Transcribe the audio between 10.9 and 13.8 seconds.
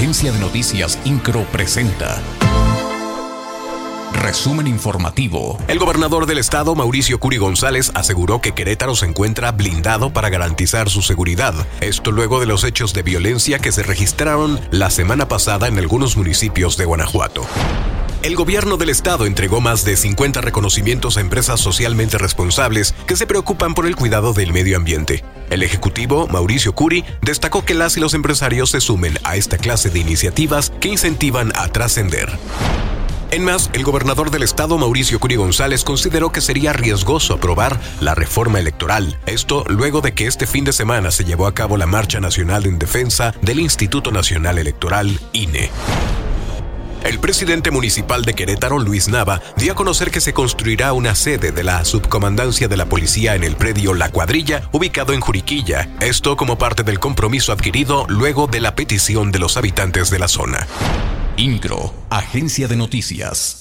seguridad. Esto luego de los hechos de violencia que